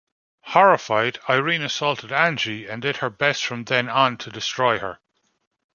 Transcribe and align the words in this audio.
Horrified, 0.45 1.19
Irene 1.29 1.61
assaulted 1.61 2.11
Angie 2.11 2.65
and 2.67 2.81
did 2.81 2.97
her 2.97 3.09
best 3.11 3.45
from 3.45 3.65
then 3.65 3.87
on 3.87 4.17
to 4.17 4.31
destroy 4.31 4.79
her. 4.79 4.97